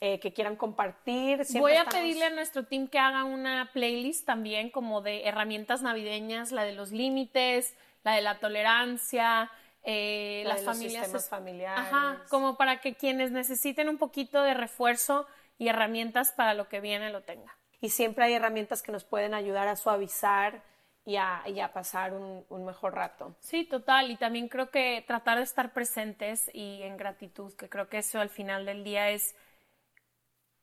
eh, 0.01 0.19
que 0.19 0.33
quieran 0.33 0.57
compartir? 0.57 1.43
Voy 1.59 1.75
a 1.75 1.85
pedirle 1.85 2.25
a 2.25 2.31
nuestro 2.31 2.65
team 2.65 2.89
que 2.89 2.99
haga 2.99 3.25
una 3.25 3.71
playlist 3.73 4.25
también 4.25 4.71
como 4.71 5.03
de 5.03 5.25
herramientas 5.29 5.83
navideñas, 5.83 6.53
la 6.53 6.65
de 6.65 6.73
los 6.73 6.91
límites, 6.91 7.77
la 8.03 8.15
de 8.15 8.23
la 8.23 8.39
tolerancia, 8.39 9.51
eh, 9.83 10.43
las 10.47 10.63
familias 10.63 11.29
familiares. 11.29 11.85
Ajá, 11.87 12.25
como 12.31 12.57
para 12.57 12.81
que 12.81 12.95
quienes 12.95 13.31
necesiten 13.31 13.91
un 13.91 13.99
poquito 13.99 14.43
de 14.43 14.55
refuerzo 14.55 15.27
y 15.59 15.69
herramientas 15.69 16.33
para 16.33 16.55
lo 16.55 16.69
que 16.69 16.81
viene 16.81 17.11
lo 17.11 17.23
tenga. 17.23 17.57
Y 17.83 17.91
siempre 17.91 18.25
hay 18.25 18.33
herramientas 18.33 18.83
que 18.83 18.93
nos 18.93 19.05
pueden 19.05 19.35
ayudar 19.35 19.69
a 19.69 19.77
suavizar 19.77 20.63
y 21.05 21.17
a, 21.17 21.71
pasar 21.75 22.13
un, 22.13 22.45
un, 22.49 22.65
mejor 22.65 22.95
rato. 22.95 23.35
Sí, 23.41 23.65
total. 23.65 24.11
Y 24.11 24.17
también 24.17 24.49
creo 24.49 24.71
que 24.71 25.03
tratar 25.07 25.39
de 25.39 25.45
estar 25.45 25.73
presentes 25.73 26.51
y 26.55 26.83
en 26.83 26.97
gratitud, 26.97 27.53
que 27.55 27.69
creo 27.69 27.89
que 27.89 27.99
eso 27.99 28.21
al 28.21 28.29
final 28.29 28.65
del 28.65 28.85
día 28.85 29.11
es 29.11 29.35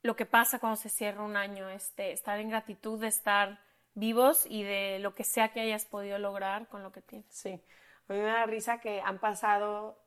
lo 0.03 0.15
que 0.15 0.25
pasa 0.25 0.59
cuando 0.59 0.77
se 0.77 0.89
cierra 0.89 1.23
un 1.23 1.35
año, 1.35 1.69
este, 1.69 2.11
estar 2.11 2.39
en 2.39 2.49
gratitud 2.49 2.99
de 2.99 3.07
estar 3.07 3.59
vivos 3.93 4.45
y 4.47 4.63
de 4.63 4.99
lo 4.99 5.15
que 5.15 5.23
sea 5.23 5.49
que 5.49 5.61
hayas 5.61 5.85
podido 5.85 6.19
lograr 6.19 6.67
con 6.67 6.83
lo 6.83 6.91
que 6.91 7.01
tienes. 7.01 7.27
Sí, 7.29 7.61
a 8.07 8.13
mí 8.13 8.19
me 8.19 8.25
da 8.25 8.45
risa 8.45 8.79
que 8.79 9.01
han 9.01 9.19
pasado 9.19 9.99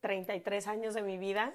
33 0.00 0.66
años 0.66 0.94
de 0.94 1.02
mi 1.02 1.16
vida 1.18 1.54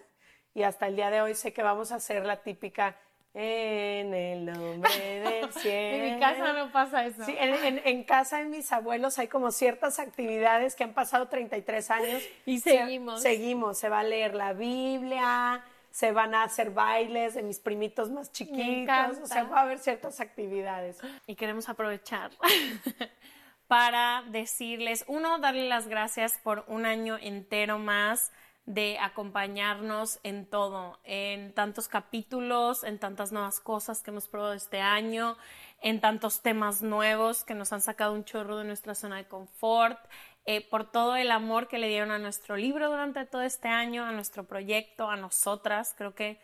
y 0.54 0.64
hasta 0.64 0.88
el 0.88 0.96
día 0.96 1.10
de 1.10 1.22
hoy 1.22 1.36
sé 1.36 1.54
que 1.54 1.64
vamos 1.64 1.92
a 1.92 1.96
hacer 1.96 2.26
la 2.26 2.42
típica 2.44 2.98
en 3.38 4.14
el 4.14 4.46
nombre 4.46 5.20
del 5.20 5.52
cielo. 5.54 6.06
en 6.06 6.14
mi 6.14 6.20
casa 6.22 6.54
no 6.54 6.72
pasa 6.72 7.06
eso. 7.06 7.26
Sí, 7.26 7.36
en, 7.38 8.04
casa 8.06 8.38
de 8.38 8.46
mis 8.46 8.72
abuelos 8.72 9.20
hay 9.20 9.28
como 9.28 9.52
ciertas 9.52 10.00
actividades 10.00 10.76
que 10.76 10.86
han 10.86 10.94
pasado 10.94 11.28
33 11.28 11.92
años. 11.92 12.24
Y 12.46 12.62
seguimos. 12.62 13.22
seguimos. 13.22 13.78
Se 13.78 13.90
va 13.90 14.00
a 14.00 14.04
leer 14.04 14.36
la 14.36 14.54
Biblia, 14.54 15.66
se 15.96 16.12
van 16.12 16.36
a 16.36 16.44
hacer 16.44 16.72
bailes 16.72 17.36
de 17.36 17.42
mis 17.42 17.62
primitos 17.62 18.12
más 18.12 18.30
chiquitos. 18.30 19.18
O 19.24 19.28
sea, 19.28 19.46
va 19.46 19.60
a 19.60 19.62
haber 19.62 19.80
ciertas 19.80 20.20
actividades. 20.20 21.00
Y 21.26 21.36
queremos 21.36 21.70
aprovechar 21.70 22.32
para 23.70 24.22
decirles, 24.24 25.06
uno, 25.08 25.40
darle 25.40 25.70
las 25.70 25.88
gracias 25.88 26.38
por 26.44 26.66
un 26.68 26.86
año 26.86 27.18
entero 27.18 27.80
más 27.80 28.34
de 28.66 29.00
acompañarnos 29.00 30.20
en 30.24 30.46
todo, 30.46 31.00
en 31.06 31.54
tantos 31.54 31.88
capítulos, 31.88 32.84
en 32.84 33.00
tantas 33.00 33.32
nuevas 33.32 33.62
cosas 33.62 34.02
que 34.02 34.12
hemos 34.12 34.28
probado 34.28 34.52
este 34.52 34.82
año, 34.82 35.38
en 35.82 36.02
tantos 36.02 36.42
temas 36.42 36.82
nuevos 36.82 37.46
que 37.46 37.54
nos 37.54 37.72
han 37.72 37.80
sacado 37.80 38.12
un 38.12 38.26
chorro 38.26 38.58
de 38.58 38.66
nuestra 38.66 38.96
zona 38.96 39.16
de 39.16 39.30
confort, 39.30 40.00
eh, 40.46 40.62
por 40.68 40.92
todo 40.92 41.16
el 41.16 41.32
amor 41.32 41.68
que 41.68 41.80
le 41.80 41.88
dieron 41.88 42.12
a 42.12 42.20
nuestro 42.20 42.56
libro 42.56 42.90
durante 42.90 43.26
todo 43.26 43.42
este 43.42 43.68
año, 43.68 44.06
a 44.06 44.12
nuestro 44.12 44.44
proyecto, 44.44 45.10
a 45.10 45.16
nosotras. 45.16 45.96
Creo 45.98 46.14
que, 46.14 46.40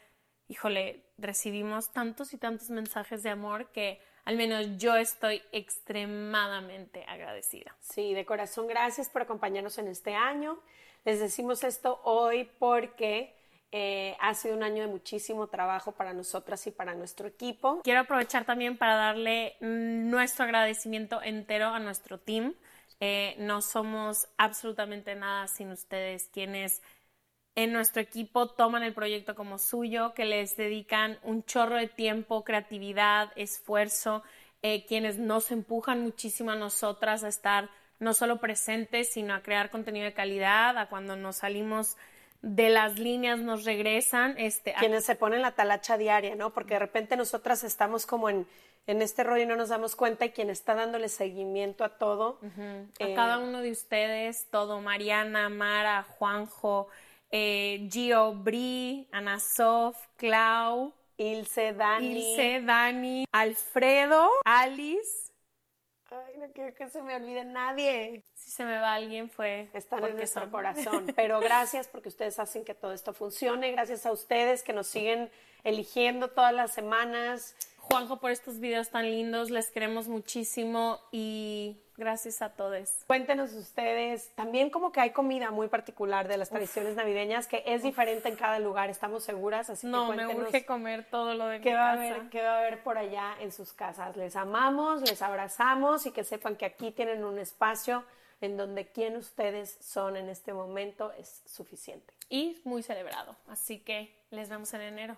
híjole, 0.48 1.04
recibimos 1.18 1.92
tantos 1.92 2.34
y 2.34 2.38
tantos 2.38 2.70
mensajes 2.70 3.22
de 3.24 3.30
amor 3.30 3.72
que 3.72 4.02
al 4.26 4.38
menos 4.38 4.78
yo 4.78 4.96
estoy 4.96 5.42
extremadamente 5.52 7.06
agradecida. 7.08 7.76
Sí, 7.80 8.14
de 8.14 8.26
corazón, 8.26 8.68
gracias 8.68 9.10
por 9.10 9.24
acompañarnos 9.24 9.78
en 9.78 9.88
este 9.88 10.16
año. 10.16 10.60
Les 11.06 11.20
decimos 11.20 11.64
esto 11.64 12.00
hoy 12.04 12.50
porque 12.60 13.36
eh, 13.72 14.16
ha 14.20 14.34
sido 14.34 14.56
un 14.56 14.64
año 14.64 14.82
de 14.82 14.88
muchísimo 14.88 15.48
trabajo 15.48 15.94
para 15.94 16.14
nosotras 16.14 16.66
y 16.68 16.72
para 16.72 16.94
nuestro 16.94 17.28
equipo. 17.28 17.82
Quiero 17.84 18.02
aprovechar 18.02 18.46
también 18.46 18.78
para 18.78 18.96
darle 18.96 19.56
nuestro 19.62 20.46
agradecimiento 20.46 21.22
entero 21.22 21.68
a 21.68 21.80
nuestro 21.80 22.20
team. 22.20 22.54
Eh, 23.04 23.36
no 23.40 23.62
somos 23.62 24.30
absolutamente 24.38 25.16
nada 25.16 25.48
sin 25.48 25.72
ustedes, 25.72 26.30
quienes 26.32 26.84
en 27.56 27.74
nuestro 27.74 28.02
equipo 28.02 28.48
toman 28.48 28.84
el 28.84 28.94
proyecto 28.94 29.36
como 29.36 29.58
suyo, 29.58 30.14
que 30.14 30.24
les 30.26 30.56
dedican 30.56 31.20
un 31.24 31.44
chorro 31.44 31.76
de 31.76 31.88
tiempo, 31.88 32.44
creatividad, 32.44 33.32
esfuerzo, 33.36 34.24
eh, 34.62 34.86
quienes 34.86 35.18
nos 35.18 35.52
empujan 35.52 36.02
muchísimo 36.02 36.52
a 36.52 36.56
nosotras 36.56 37.24
a 37.24 37.28
estar 37.28 37.70
no 38.00 38.14
solo 38.14 38.40
presentes, 38.40 39.12
sino 39.12 39.34
a 39.34 39.42
crear 39.42 39.72
contenido 39.72 40.06
de 40.06 40.14
calidad, 40.14 40.78
a 40.78 40.88
cuando 40.88 41.16
nos 41.16 41.38
salimos 41.38 41.98
de 42.44 42.70
las 42.70 43.00
líneas 43.00 43.40
nos 43.40 43.66
regresan. 43.66 44.36
Este, 44.38 44.74
Quienes 44.80 45.06
se 45.06 45.16
ponen 45.16 45.42
la 45.42 45.52
talacha 45.52 45.98
diaria, 45.98 46.36
¿no? 46.36 46.52
Porque 46.52 46.76
de 46.76 46.80
repente 46.80 47.16
nosotras 47.18 47.64
estamos 47.64 48.06
como 48.06 48.30
en, 48.30 48.48
en 48.88 49.02
este 49.02 49.24
rollo 49.24 49.44
y 49.44 49.46
no 49.46 49.56
nos 49.56 49.70
damos 49.70 49.96
cuenta 49.96 50.26
y 50.26 50.32
quien 50.32 50.50
está 50.50 50.76
dándole 50.76 51.10
seguimiento 51.10 51.84
a 51.84 51.98
todo. 51.98 52.40
A 52.42 53.04
eh, 53.04 53.14
cada 53.16 53.40
uno 53.40 53.62
de 53.62 53.72
ustedes, 53.72 54.48
todo, 54.50 54.82
Mariana, 54.82 55.50
Mara, 55.50 56.04
Juanjo, 56.04 56.88
eh, 57.32 57.88
Gio, 57.92 58.34
Bri, 58.34 59.08
Ana 59.12 59.40
Sof, 59.40 59.98
Clau, 60.18 60.94
Ilse, 61.18 61.74
Dani. 61.74 62.32
Ilse, 62.32 62.62
Dani, 62.62 63.26
Alfredo, 63.32 64.30
Alice, 64.46 65.32
Ay, 66.12 66.34
no 66.38 66.52
quiero 66.52 66.74
que 66.76 66.90
se 66.90 67.02
me 67.02 67.16
olvide 67.16 67.46
nadie. 67.46 68.26
Si 68.34 68.52
se 68.52 68.66
me 68.66 68.78
va 68.80 68.96
alguien 68.96 69.30
fue. 69.30 69.70
Están 69.74 70.04
en 70.04 70.18
nuestro 70.18 70.52
corazón. 70.52 71.08
Pero 71.16 71.40
gracias 71.40 71.88
porque 71.88 72.10
ustedes 72.10 72.38
hacen 72.38 72.66
que 72.66 72.76
todo 72.76 72.92
esto 72.92 73.14
funcione. 73.14 73.72
Gracias 73.72 74.06
a 74.06 74.12
ustedes 74.12 74.62
que 74.62 74.74
nos 74.74 74.88
siguen 74.88 75.32
eligiendo 75.64 76.30
todas 76.30 76.54
las 76.54 76.74
semanas. 76.74 77.56
Juanjo, 77.92 78.18
por 78.18 78.32
estos 78.32 78.60
videos 78.60 78.90
tan 78.90 79.04
lindos. 79.12 79.50
Les 79.50 79.70
queremos 79.70 80.08
muchísimo 80.08 81.02
y 81.12 81.78
gracias 81.98 82.42
a 82.42 82.54
todos. 82.54 83.04
Cuéntenos 83.06 83.52
ustedes, 83.52 84.34
también 84.34 84.70
como 84.70 84.94
que 84.94 85.02
hay 85.02 85.10
comida 85.12 85.52
muy 85.52 85.68
particular 85.68 86.30
de 86.30 86.38
las 86.38 86.50
tradiciones 86.50 86.96
navideñas 86.96 87.48
que 87.48 87.64
es 87.66 87.84
diferente 87.84 88.30
en 88.30 88.38
cada 88.38 88.60
lugar, 88.60 88.90
estamos 88.90 89.26
seguras, 89.26 89.70
así 89.70 89.88
no, 89.88 90.10
que 90.10 90.16
me 90.16 90.28
urge 90.34 90.66
comer 90.66 91.06
todo 91.12 91.34
lo 91.34 91.48
de 91.48 91.60
qué 91.60 91.74
va 91.74 91.90
A 91.90 91.92
haber, 91.94 92.30
¿Qué 92.30 92.42
va 92.42 92.56
a 92.56 92.60
haber 92.60 92.82
por 92.82 92.98
allá 92.98 93.36
en 93.42 93.52
sus 93.52 93.74
casas? 93.74 94.16
Les 94.16 94.38
amamos, 94.38 95.02
les 95.02 95.22
abrazamos 95.22 96.06
y 96.06 96.12
que 96.12 96.24
sepan 96.24 96.56
que 96.56 96.66
aquí 96.66 96.92
tienen 96.92 97.26
un 97.26 97.40
espacio 97.40 98.06
en 98.40 98.56
donde 98.56 98.88
quien 98.88 99.18
ustedes 99.18 99.78
son 99.82 100.16
en 100.16 100.30
este 100.30 100.54
momento 100.54 101.12
es 101.20 101.44
suficiente. 101.46 102.14
Y 102.30 102.62
muy 102.64 102.84
celebrado. 102.84 103.36
Así 103.48 103.80
que 103.80 104.16
les 104.32 104.50
vemos 104.50 104.74
en 104.74 104.82
enero. 104.82 105.18